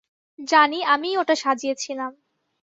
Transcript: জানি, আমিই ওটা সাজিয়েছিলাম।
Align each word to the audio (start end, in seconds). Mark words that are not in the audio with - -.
জানি, 0.39 0.79
আমিই 0.85 1.15
ওটা 1.17 1.35
সাজিয়েছিলাম। 1.35 2.11